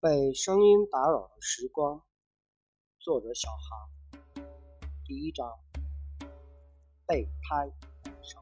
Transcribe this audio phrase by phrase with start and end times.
[0.00, 2.00] 被声音打扰的时光，
[3.00, 4.46] 作者小航，
[5.04, 5.58] 第一章，
[7.04, 7.68] 备胎
[8.22, 8.40] 生。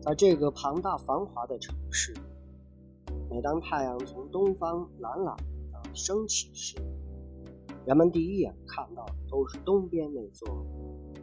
[0.00, 2.14] 在这个庞大繁华的城市，
[3.28, 5.36] 每当太阳从东方懒懒
[5.72, 6.76] 的升起时，
[7.84, 10.48] 人们第一眼看到的都是东边那座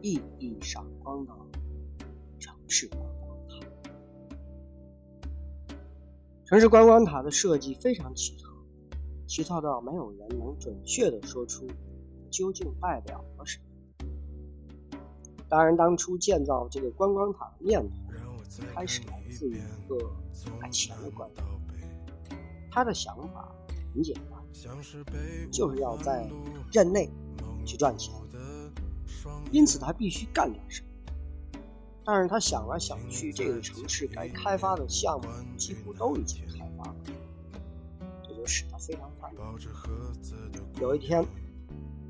[0.02, 1.34] 熠熠闪光的
[2.42, 2.90] 城市。
[6.52, 8.50] 城市观光塔的设计非常奇特，
[9.26, 11.66] 奇特到没有人能准确地说出
[12.30, 13.64] 究竟代表了什么。
[15.48, 17.96] 当然，当初建造这个观光塔的念头
[18.76, 19.98] 开始来自于一个
[20.60, 21.46] 爱钱的官员，
[22.70, 23.50] 他的想法
[23.94, 24.38] 很简单，
[25.50, 26.30] 就是要在
[26.74, 27.10] 任内
[27.66, 28.14] 去赚钱，
[29.54, 30.91] 因此他必须干点什么。
[32.04, 36.96] 但是他想来想去，这个城市该开发的项目几乎都已经开发了，
[38.28, 39.56] 这就使他非常烦恼。
[40.80, 41.24] 有一天，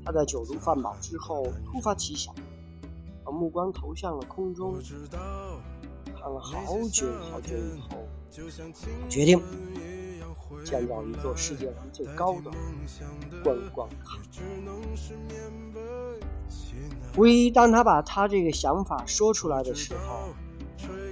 [0.04, 2.34] 他在酒足饭饱之后突发奇想，
[3.22, 4.80] 把目光投向了空中，
[6.06, 8.06] 看了好久好久以后，
[9.10, 9.40] 决定
[10.64, 12.50] 建造一座世界上最高的
[13.44, 14.18] 观光塔。
[17.16, 20.28] 无疑，当他把他这个想法说出来的时候，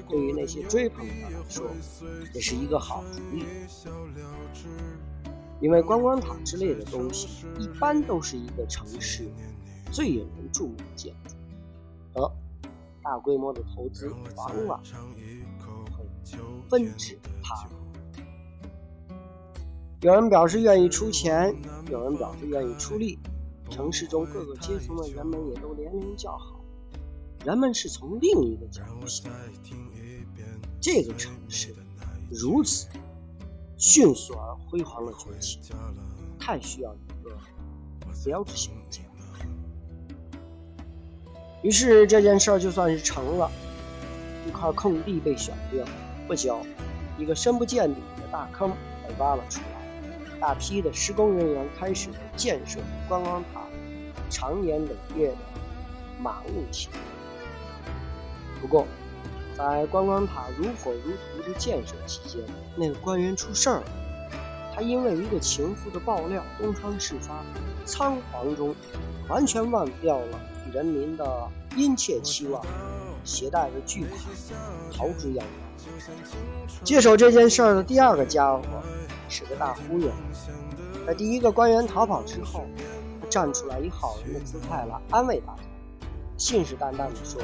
[0.09, 1.67] 对于那些追捧他来说，
[2.33, 3.45] 也是一个好主意。
[5.61, 9.29] 因为观光塔之类的东西，一般都是一个城市
[9.93, 11.35] 最引人注目的建筑，
[12.15, 12.33] 而
[13.03, 14.81] 大规模的投资往往
[15.97, 16.05] 会
[16.71, 17.71] 纷至沓来。
[20.01, 21.55] 有人表示愿意出钱，
[21.91, 23.19] 有人表示愿意出力。
[23.71, 26.61] 城市中各个阶层的人们也都连连叫好。
[27.45, 29.33] 人们是从另一个角度想，
[30.81, 31.75] 这个城市
[32.31, 32.89] 如此
[33.79, 35.61] 迅速而辉煌的崛起，
[36.39, 37.31] 太需要一个
[38.25, 39.11] 标志性的建筑。
[41.63, 43.51] 于是这件事儿就算是成了，
[44.47, 45.85] 一块空地被选定。
[46.27, 46.61] 不久，
[47.19, 48.71] 一个深不见底的大坑
[49.07, 49.80] 被挖了出来。
[50.41, 53.61] 大批的施工人员开始建设观光塔，
[54.31, 55.37] 长年累月的
[56.21, 56.99] 忙碌起来。
[58.61, 58.87] 不过，
[59.57, 62.41] 在观光塔如火如荼的建设期间，
[62.77, 63.85] 那个官员出事儿了。
[64.75, 67.45] 他因为一个情妇的爆料东窗事发，
[67.85, 68.75] 仓皇中
[69.29, 70.41] 完全忘掉了
[70.73, 72.65] 人民的殷切期望，
[73.25, 74.19] 携带着巨款
[74.91, 75.43] 逃之夭夭。
[76.85, 78.63] 接手这件事儿的第二个家伙。
[79.31, 80.11] 是个大忽悠，
[81.07, 82.67] 在第一个官员逃跑之后，
[83.21, 85.63] 他站出来以好人的姿态来安慰大家，
[86.37, 87.41] 信誓旦旦地说，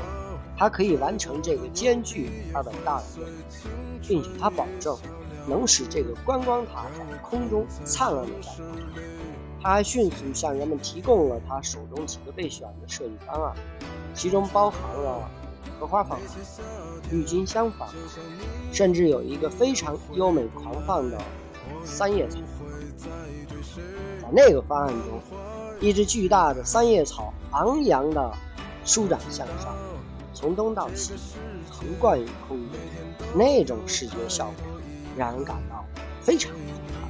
[0.58, 3.32] 他可以完成这个艰巨而伟大的任务，
[4.02, 4.98] 并且他保证
[5.48, 8.66] 能使这个观光塔在空中灿烂的绽放。
[9.62, 13.54] 他还迅速向人们提供了他手中几个备选的设计方案，
[14.12, 15.30] 其中包含了
[15.78, 16.26] 荷花方案、
[17.12, 17.94] 郁金香方案，
[18.72, 21.16] 甚至有一个非常优美狂放的。
[21.86, 22.38] 三叶草，
[24.20, 25.20] 在那个方案中，
[25.80, 28.32] 一只巨大的三叶草昂扬地
[28.84, 29.74] 舒展向上，
[30.34, 31.14] 从东到西
[31.70, 32.78] 横贯于空中，
[33.34, 34.54] 那种视觉效果
[35.16, 35.84] 让人感到
[36.20, 36.60] 非常震
[36.92, 37.08] 撼。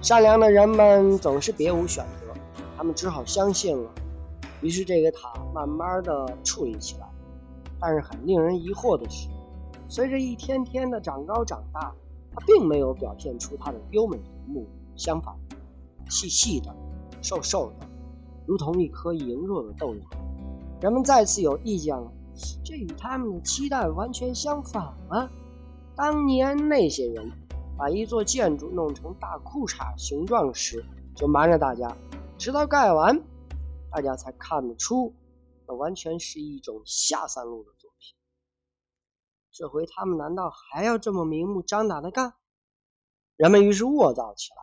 [0.00, 2.32] 善良的人们总是别无选择，
[2.76, 3.90] 他们只好相信了。
[4.60, 7.06] 于是这个塔慢慢地矗立起来。
[7.80, 9.28] 但是很令人疑惑的是，
[9.88, 11.92] 随着一天天的长高长大。
[12.34, 15.34] 它并没有表现出它的优美夺目，相反，
[16.10, 16.74] 细细的、
[17.22, 17.86] 瘦瘦的，
[18.44, 20.00] 如同一颗羸弱的豆芽。
[20.80, 22.12] 人们再次有意见了，
[22.64, 25.30] 这与他们的期待完全相反了。
[25.94, 27.30] 当年那些人
[27.78, 30.84] 把一座建筑弄成大裤衩形状时，
[31.14, 31.96] 就瞒着大家，
[32.36, 33.22] 直到盖完，
[33.90, 35.14] 大家才看得出，
[35.68, 37.70] 那完全是一种下三路的。
[39.54, 42.34] 这回他们难道还要这么明目张胆的干？
[43.36, 44.56] 人们于是卧倒起来。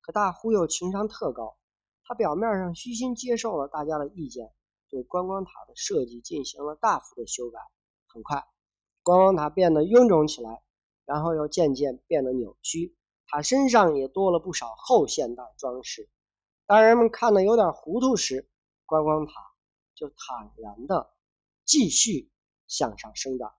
[0.00, 1.58] 可大忽悠情商特高，
[2.02, 4.50] 他表面上虚心接受了大家的意见，
[4.88, 7.58] 对观光塔的设计进行了大幅的修改。
[8.06, 8.42] 很快，
[9.02, 10.62] 观光塔变得臃肿起来，
[11.04, 12.96] 然后又渐渐变得扭曲。
[13.26, 16.08] 塔身上也多了不少后现代装饰。
[16.64, 18.50] 当人们看得有点糊涂时，
[18.86, 19.32] 观光塔
[19.94, 21.12] 就坦然地
[21.66, 22.32] 继续
[22.66, 23.52] 向上生长。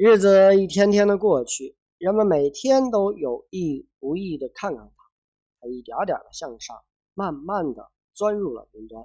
[0.00, 5.10] 日子一天天的过去，人们每天都有意无意的看看它，
[5.60, 6.84] 它一点点的向上，
[7.14, 9.04] 慢慢的钻入了云端。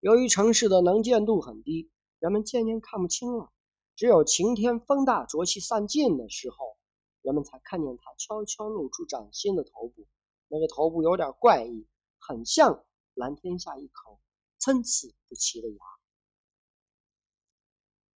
[0.00, 1.90] 由于城市的能见度很低，
[2.20, 3.52] 人们渐渐看不清了。
[3.96, 6.78] 只有晴天风大、浊气散尽的时候，
[7.20, 10.06] 人们才看见它悄悄露出崭新的头部。
[10.48, 11.86] 那个头部有点怪异，
[12.18, 12.82] 很像
[13.12, 14.18] 蓝天下一口
[14.58, 15.76] 参差不齐的牙。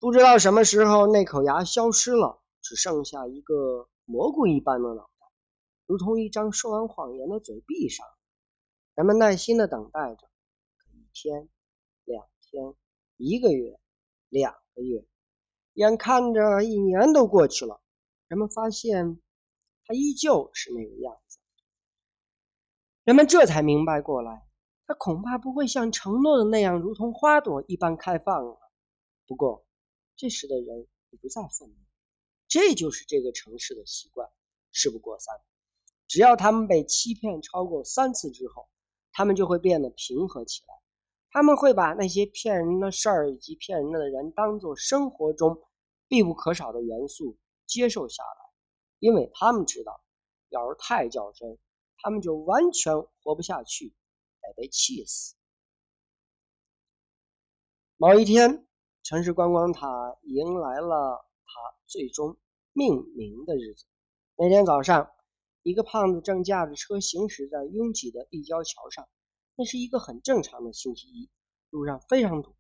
[0.02, 5.28] 不知道什么时候，那口牙消失了，只剩下一个蘑菇一般的脑袋，
[5.86, 8.04] 如同一张说完谎言的嘴闭上。
[8.96, 10.28] 人们耐心的等待着，
[10.92, 11.48] 一天、
[12.04, 12.74] 两天、
[13.16, 13.80] 一个月、
[14.28, 15.06] 两个月，
[15.74, 17.80] 眼看着一年都过去了，
[18.28, 19.22] 人们发现
[19.86, 21.38] 他依旧是那个样子。
[23.04, 24.48] 人们这才明白过来，
[24.88, 28.58] 他恐怕不会像承诺的那样，如同花朵一般开放了。
[29.28, 29.64] 不过，
[30.22, 31.76] 这时的人已不再愤怒，
[32.48, 34.30] 这就是这个城市的习惯。
[34.72, 35.36] 事不过三，
[36.08, 38.70] 只要他们被欺骗超过三次之后，
[39.14, 40.76] 他们就会变得平和起来。
[41.32, 45.60] 他们会把那些骗人的事儿以及骗人的人当做生活中
[46.08, 48.52] 必不可少的元素接受下来，
[49.00, 50.04] 因为他们知道，
[50.50, 51.58] 要是太较真。
[51.98, 52.94] 他们就完全
[53.24, 53.96] 活不下去，
[54.40, 55.34] 得被气死。
[57.98, 58.68] 某一天，
[59.12, 61.52] 城市观光塔迎来了它
[61.86, 62.38] 最终
[62.72, 63.84] 命名的日子。
[64.38, 65.12] 那天早上，
[65.64, 69.10] 一个胖子正驾着车行驶在拥挤的立交桥上。
[69.58, 71.30] 那是一个很正常的星期一，
[71.72, 72.56] 路上非常堵。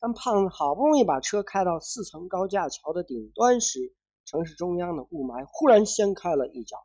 [0.00, 3.94] 当胖子好不容易把车开到四层高架桥的顶端时，
[4.24, 6.78] 城市中央的雾霾忽然掀开了一角。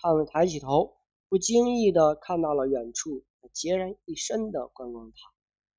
[0.00, 0.94] 胖子抬起头。
[1.28, 5.16] 不经意地看到了远处孑然一身的观光塔，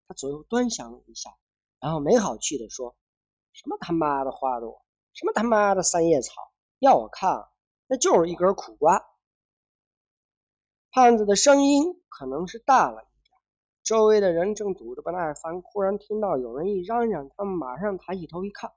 [0.10, 1.30] 他左右端详了一下，
[1.80, 2.96] 然后没好气地说
[3.54, 4.84] ：“什么他妈的花朵，
[5.14, 6.34] 什么他妈的三叶草，
[6.80, 7.48] 要我看，
[7.88, 9.06] 那就是一根苦瓜。”
[10.92, 13.38] 胖子的声音可能是大了一点，
[13.84, 18.74] 周围的人正堵着不耐烦，忽然听到有人一嚷嚷，他们马上抬起头一看，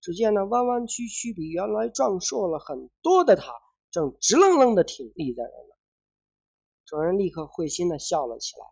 [0.00, 3.54] 只见那弯弯曲曲、比原来壮硕了很多的塔，
[3.90, 5.78] 正直愣愣地挺立在那儿。
[6.84, 8.66] 众人立刻会心的笑了起来，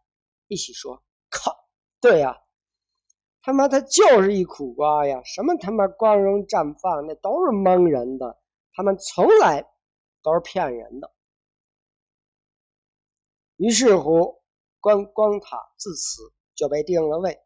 [0.46, 1.66] 一起说：“靠，
[2.00, 2.42] 对呀，
[3.42, 5.20] 他妈他就是一苦瓜呀！
[5.24, 8.40] 什么他妈光荣绽放，那都是蒙人的，
[8.72, 9.68] 他们从来
[10.22, 11.12] 都是骗人的。”
[13.58, 14.40] 于是乎，
[14.80, 16.22] 观光塔自此
[16.54, 17.40] 就被定了位。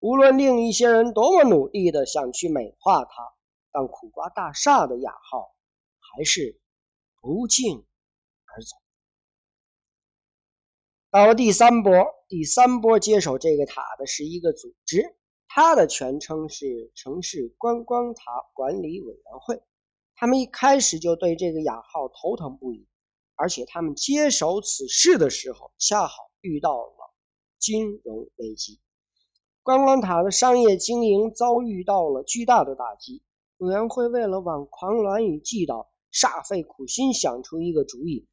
[0.00, 3.10] 无论另一些人多么努力的想去美化它，
[3.72, 5.54] 但苦瓜大厦的雅号
[5.98, 6.60] 还是
[7.20, 7.84] 不胫
[8.44, 8.76] 而走。
[11.10, 15.16] 到了第三波，第三波接手这个塔的是一个组织，
[15.48, 18.22] 它的全称是城市观光塔
[18.54, 19.60] 管理委员会。
[20.14, 22.86] 他们一开始就对这个雅号头疼不已，
[23.34, 27.14] 而且他们接手此事的时候，恰好遇到了
[27.58, 28.78] 金融危机，
[29.62, 33.22] 观光塔的商业经营遭遇到了巨大的打击。
[33.58, 38.28] 委员会为了挽狂澜与嫉妒，煞费苦心想出一个主意。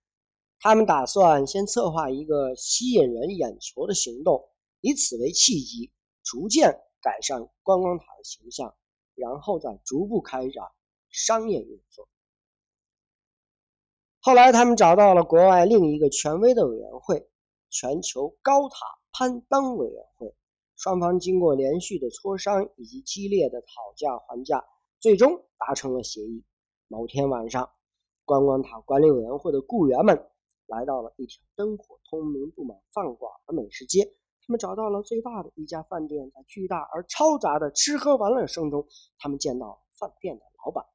[0.60, 4.50] 他们打算先策划一个吸引人眼球的行动，
[4.82, 5.92] 以此为契机，
[6.24, 8.74] 逐渐改善观光塔的形象，
[9.14, 10.66] 然后再逐步开展
[11.12, 12.10] 商业运作。
[14.22, 17.30] 后来，他们找到了国外另一个权威的委员会——
[17.70, 18.78] 全球高塔
[19.12, 20.34] 攀登委员会。
[20.76, 24.66] 双方经过连续的磋商以及激烈的讨价还价，
[25.00, 26.44] 最终达成了协议。
[26.88, 27.70] 某天晚上，
[28.26, 30.28] 观光塔管理委员会的雇员们。
[30.68, 34.16] 来到了一条灯火通明、布满饭馆的美食街，
[34.48, 36.30] 他们找到了最大的一家饭店。
[36.30, 38.88] 在巨大而嘈杂的吃喝玩乐声中，
[39.18, 40.86] 他们见到饭店的老板。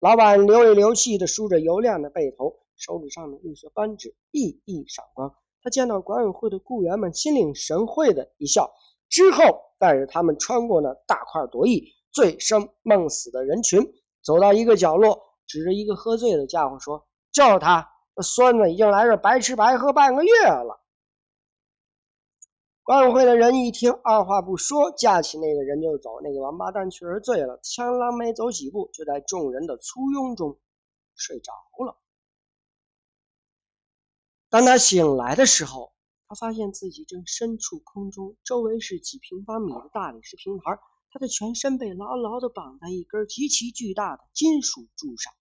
[0.00, 5.34] 老板流里流气地梳着油亮的背头，手指上的绿色扳指熠熠闪光。
[5.62, 8.70] 他见到管委会的雇员们，心领神会的一笑，
[9.08, 9.42] 之后
[9.78, 17.90] 带着他们穿过那大块朵颐、醉生梦死的人群，走到一个角落，指着一个喝醉的家伙说：“就是他。”
[18.22, 20.80] 孙子已经来这白吃白喝半个月了。
[22.86, 26.20] 管委会的人一听，二话不说，架起那个人就走。
[26.20, 30.56] 那个王八蛋确实醉了，踉踉没走几步，就在众人的簇拥中
[31.16, 31.52] 睡着
[31.84, 31.96] 了。
[34.48, 35.94] 当他醒来的时候，
[36.28, 40.78] 他发现自己正身处空中，周围是几平方米的大理石平台，
[41.10, 45.32] 他的全身被牢牢地绑在一根极其巨大的金属柱上，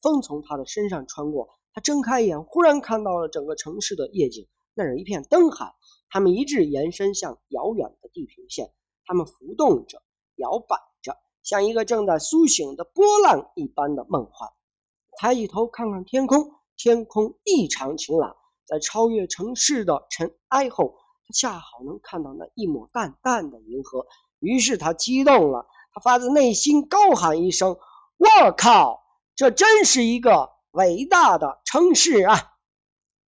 [0.00, 1.58] 风从他的身上穿过。
[1.74, 5.74] 他睁开眼，忽然看到了整个城市的夜景，那是一片灯海，
[6.14, 8.70] 它们一直延伸向遥远的地平线，
[9.04, 10.00] 它们浮动着，
[10.36, 14.48] 摇摆着，像一个正在苏醒的波浪一般的梦幻。
[15.18, 20.94] 抬起头看看天空，天空异常晴朗，在超越城市的尘埃后，
[21.26, 24.06] 他恰好能看到那一抹淡淡的银河。
[24.38, 27.76] 于是他激动了，他发自内心高喊一声
[28.18, 29.02] ：“我靠！
[29.34, 32.52] 这真是一个！”伟大的城市啊！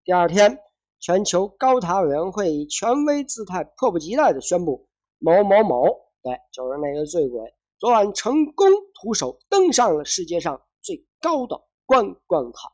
[0.05, 0.61] 第二天，
[1.07, 5.85] 全球高塔委员会以权威姿态，迫不及待地宣布：某某某，
[6.21, 12.73] 对，就是那个醉鬼，昨晚成功徒手登上了世界上最高的观光塔。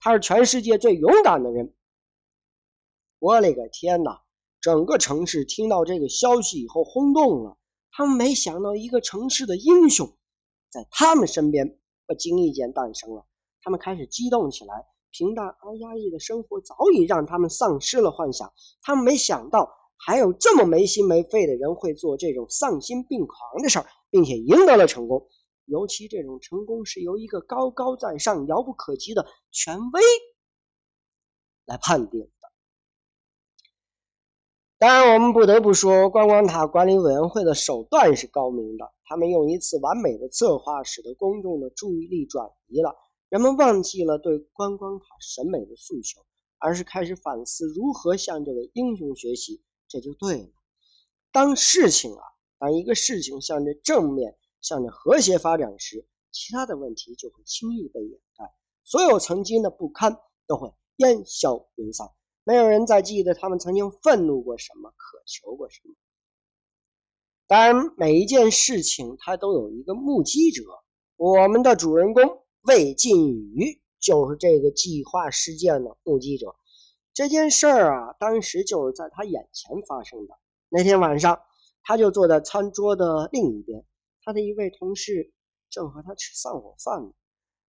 [0.00, 1.74] 他是全世界最勇敢的人。
[3.18, 4.22] 我勒个天哪！
[4.62, 7.58] 整个城市听到这个消息以后轰动了。
[7.92, 10.10] 他们没想到，一个城市的英雄，
[10.70, 13.26] 在他们身边不经意间诞生了。
[13.60, 14.86] 他们开始激动起来。
[15.16, 18.52] 平淡而压抑的生活早已让他们丧失了幻想。
[18.82, 25.28] 他们没想到，还有这么没心没肺的人会做这种丧心病狂的事儿，并且赢得了成功。
[25.66, 30.02] 尤其这种成功是由一个高高在上、遥不可及的权威
[31.64, 32.28] 来判定的。
[34.76, 38.92] 当然，我们不得不说，观光塔管理委员会的手段是高明的。
[39.06, 42.94] 他们用一次完美的策划，使得公众的注意力转移了，
[43.34, 46.24] 人们忘记了对观光塔审美的诉求，
[46.58, 49.60] 而是开始反思如何向这位英雄学习。
[49.88, 50.50] 这就对了。
[51.32, 52.22] 当事情啊，
[52.60, 62.08] 当一个事情向着正面、向着和谐发展时，其他的问题就会轻易被掩盖，所有曾经的不堪都会烟消云散。
[62.44, 65.96] 没有人再记得他们曾经愤怒过什么，渴求过什么。
[67.48, 70.62] 当然，每一件事情它都有一个目击者。
[71.16, 76.56] 我们的主人公魏晋宇就是这个计划事件的目击者。
[77.12, 80.34] 这件事儿啊，当时就是在他眼前发生的。
[80.68, 81.40] 那天晚上，
[81.82, 83.84] 他就坐在餐桌的另一边，
[84.22, 85.32] 他的一位同事
[85.70, 87.12] 正和他吃散伙饭呢。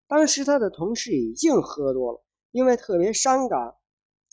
[0.06, 3.76] 当时他的同事已经喝多了，因为特别伤感。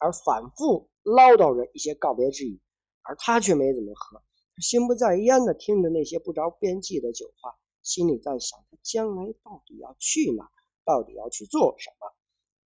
[0.04, 2.60] 而反复唠叨着一些告别之语，
[3.04, 4.24] 而他却没怎么喝，
[4.60, 10.50] 心不在焉地听着那些不着边际的酒话，心里在想他将来到底要去哪，
[10.86, 12.14] 到底要去做什么。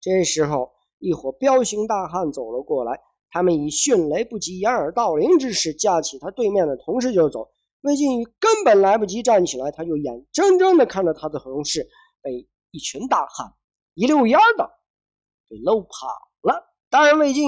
[0.01, 7.51] 这时候，一伙彪形大汉走了过来，他们以迅雷不及掩耳盗铃之势架起他对面的同事就走。
[7.81, 11.89] 魏晋宇根本来不及站起来，他就眼睁睁地看着他的同事
[12.23, 13.55] 被一群大汉
[13.95, 14.71] 一溜烟的
[15.49, 16.07] 给搂跑
[16.43, 16.74] 了。
[16.95, 17.45] 当然，魏晋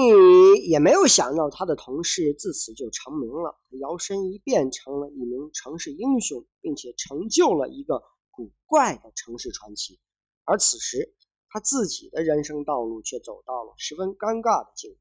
[0.67, 10.01] 也没有想到他的同事自此就成名了，摇身一变成了一名城市英雄，并且成就了一个古怪的城市传奇。
[10.43, 11.15] 而此时，
[11.47, 14.99] 他自己的人生道路却走到了十分尴尬的境地。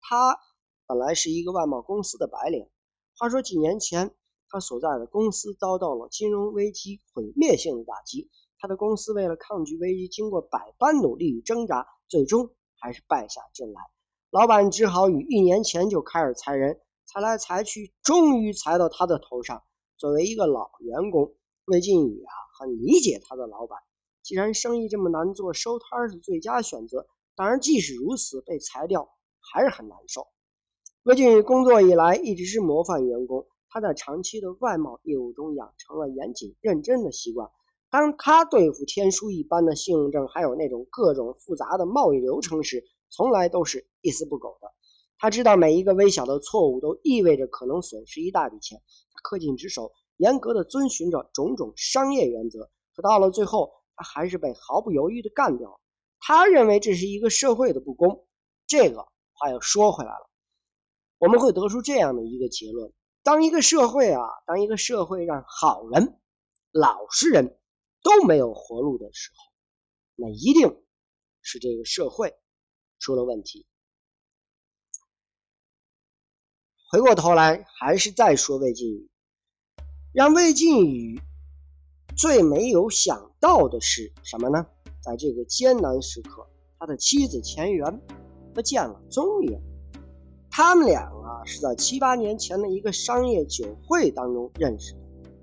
[0.00, 0.38] 他
[0.86, 2.68] 本来是一个外贸公司的白领，
[3.18, 4.14] 话说几年前，
[4.48, 12.54] 他所在的公司遭到了金融危机毁灭性的打击，他的公司为了抗拒危机，经过百般努力与挣扎，最终。
[12.82, 13.80] 还是败下阵来，
[14.30, 19.62] 老板只好于一年前就开始裁人，裁来裁去，终于裁到他的头上。
[19.96, 21.32] 作为一个老员工，
[21.64, 23.78] 魏晋宇啊，很理解他的老板。
[24.24, 27.06] 既然生意这么难做，收摊是最佳选择。
[27.36, 30.26] 当然，即使如此，被裁掉还是很难受。
[31.04, 37.48] 魏晋宇工作以来一直是模范员工，他在长期的外贸业务中养成了严谨认真的习惯。
[37.92, 44.72] 当他对付天书一般的信用证，还有那种各种复杂的贸易流程时，从来都是一丝不苟的。
[45.18, 48.80] 他知道每一个微小的错误都意味着可能损失一大笔钱，
[49.12, 52.70] 他恪尽职守，严格的遵循着种种商业原则。
[52.96, 55.78] 可到了最后，他还是被毫不犹豫的干掉了。
[56.18, 58.26] 他认为这是一个社会的不公。
[58.66, 60.30] 这个话又说回来了，
[61.18, 62.90] 我们会得出这样的一个结论：
[63.22, 66.18] 当一个社会啊，当一个社会让好人、
[66.72, 67.58] 老实人。
[68.02, 69.52] 都没有活路的时候，
[70.16, 70.76] 那一定
[71.40, 72.34] 是这个社会
[72.98, 73.66] 出了问题。
[76.90, 79.08] 回过头来，还是再说魏晋宇，
[80.12, 81.20] 让魏晋宇
[82.16, 84.66] 最没有想到的是什么呢？
[85.00, 86.46] 在这个艰难时刻，
[86.78, 88.00] 他的妻子钱媛
[88.52, 89.58] 不见了踪影。
[90.50, 95.00] 他们俩啊，是在七八年前的一个商业酒会当中认识的。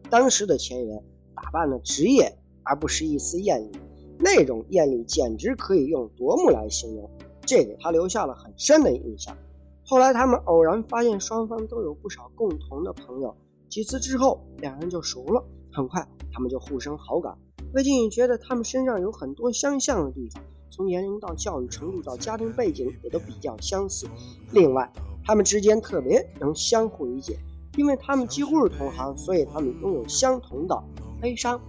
[0.09, 2.37] 当时的钱媛打扮的职业。
[2.69, 3.71] 而不是一丝艳丽，
[4.19, 7.09] 那种艳丽简直可以用夺目来形容，
[7.41, 9.35] 这给他留下了很深的印象。
[9.83, 13.35] 后来他们偶然发现双方都有不少共同的朋友，
[13.69, 15.43] 几次之后两人就熟了。
[15.71, 17.35] 很快他们就互生好感。
[17.73, 24.07] 魏晋宇觉得他们身上有很多相像的地方，从年龄到教育程度到家庭背景也都比较相似。
[24.51, 24.91] 另外，
[25.25, 27.39] 他们之间特别能相互理解，
[27.77, 30.83] 因为他们几乎是同行，所以他们拥有相同的
[31.19, 31.59] 悲伤。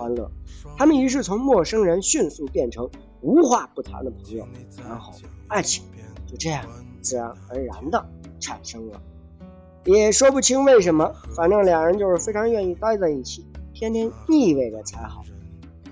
[0.00, 0.30] 欢乐，
[0.78, 2.88] 他们于是从陌生人迅速变成
[3.20, 4.48] 无话不谈的朋友，
[4.88, 5.12] 然后
[5.48, 5.84] 爱情
[6.26, 6.64] 就这样
[7.02, 8.02] 自然而然的
[8.40, 8.98] 产生了。
[9.84, 15.22] 也说不清为什么，反正两人就是非常愿意待在一起，天天腻味着才好。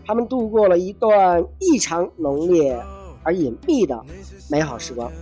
[0.06, 2.82] 他们度过了一段异常浓烈
[3.22, 4.02] 而隐秘的
[4.50, 5.12] 美好时光。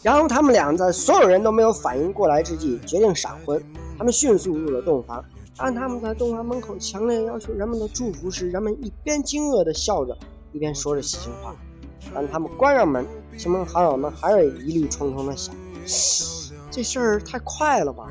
[0.00, 3.60] 然后他们俩在所有人都没有反应过来之际决定闪婚。
[3.98, 5.24] 他们迅速入了洞房。
[5.56, 10.16] 当他们在洞房门口强烈要求人们的祝福时，人们一边惊愕地笑着，
[10.52, 11.54] 一边说着喜庆话。
[12.12, 13.06] 当他们关上门，
[13.38, 15.54] 亲朋好友们还是疑虑重重地想：
[16.70, 18.10] 这事儿太快了吧？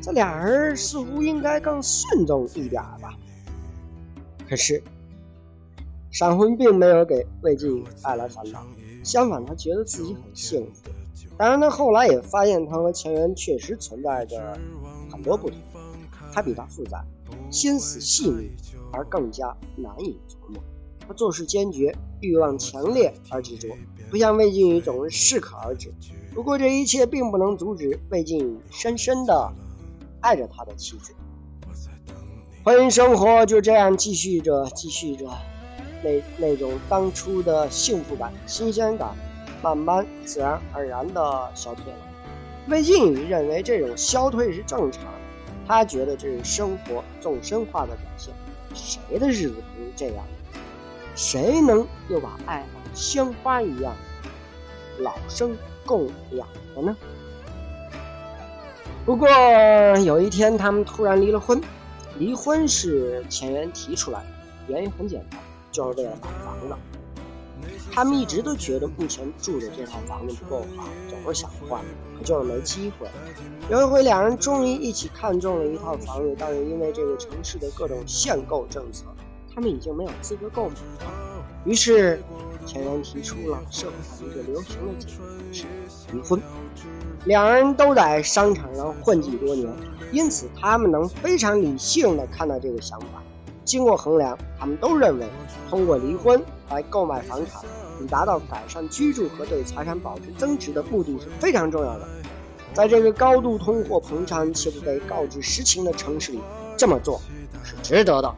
[0.00, 3.14] 这俩人似乎应该更慎重一点吧？
[4.48, 4.82] 可是，
[6.10, 8.66] 闪婚并没有给魏晋带来烦恼，
[9.04, 10.90] 相反，他觉得自己很幸福。
[11.36, 14.58] 当然，他后来也发现他和前缘确实存在着
[15.12, 15.58] 很多不同。
[16.32, 17.04] 他比他复杂，
[17.50, 18.50] 心思细腻，
[18.92, 20.62] 而更加难以琢磨。
[21.06, 23.68] 他做事坚决，欲望强烈而执着，
[24.10, 25.92] 不像魏晋宇总是适可而止。
[26.32, 29.52] 不过这一切并不能阻止魏晋宇深深的
[30.20, 31.12] 爱着他的妻子。
[32.62, 35.26] 婚姻生活就这样继续着，继续着，
[36.04, 39.16] 那那种当初的幸福感、新鲜感，
[39.62, 41.98] 慢慢自然而然的消退了。
[42.68, 45.02] 魏晋宇认为这种消退是正常。
[45.66, 48.34] 他觉得这是生活纵深化的表现，
[48.74, 50.24] 谁的日子不是这样？
[51.16, 52.64] 谁能又把爱
[52.94, 53.94] 像鲜花一样
[55.00, 56.96] 老生供养的呢？
[59.04, 59.28] 不过
[60.04, 61.60] 有一天，他们突然离了婚。
[62.18, 64.26] 离婚是前缘提出来的，
[64.68, 65.40] 原因很简单，
[65.72, 66.74] 就是为了买房子。
[67.92, 71.82] 他们一直都觉得目前住的这套房子不够好，总是想换，
[72.16, 73.08] 可就是没机会。
[73.68, 79.06] 有一回，两人终于一起看中了一套房子，但是因为这个城市的各种限购政策，
[79.54, 81.44] 他们已经没有资格购买了。
[81.64, 82.22] 于是，
[82.64, 85.14] 前人提出了社会上一个流行的解决
[85.52, 85.64] 是
[86.12, 86.40] 离婚。
[87.26, 89.70] 两人都在商场上混迹多年，
[90.10, 93.22] 因此他们能非常理性的看到这个想法。
[93.64, 95.26] 经过衡量，他们都认为
[95.68, 97.62] 通过离婚来购买房产。
[98.02, 102.08] 以达到改善居住和对财产保持增值的目的是非常重要的。
[102.72, 106.40] 在这个高度通货膨胀且不被告知实情的城市里，
[106.78, 107.20] 这么做
[107.62, 108.34] 是值得的。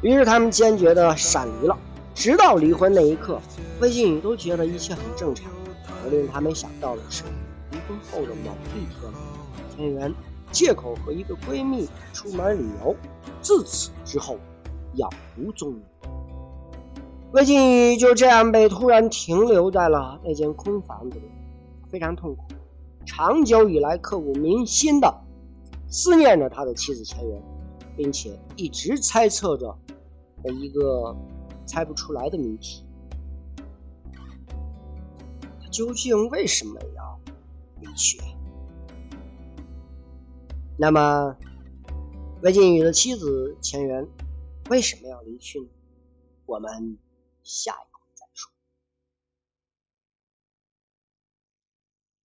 [0.00, 1.76] 于是他们坚决地闪离了。
[2.14, 3.38] 直到离婚那一刻，
[3.80, 5.50] 魏晋宇都觉得一切很正常。
[6.04, 7.24] 而令他没想到的是，
[7.70, 9.12] 离婚后的某一天，
[9.76, 10.14] 田园
[10.52, 12.94] 借口和一个闺蜜出门旅游，
[13.40, 14.36] 自此之后
[14.94, 15.82] 杳无踪影。
[17.32, 21.24] 魏静宇就这样被突然停留在了那间空房子里，
[21.88, 22.44] 非常痛苦，
[23.06, 25.22] 长久以来刻骨铭心的
[25.88, 27.42] 思念着他的妻子钱媛，
[27.96, 29.74] 并且一直猜测着
[30.42, 31.16] 的一个
[31.64, 32.84] 猜不出来的谜题：
[35.58, 37.18] 他究竟为什么要
[37.80, 38.20] 离去？
[40.82, 41.36] 那么，
[42.42, 44.04] 魏晋宇的妻子钱媛
[44.68, 45.68] 为什么要离去呢？
[46.44, 46.98] 我们。
[47.44, 47.91] 下一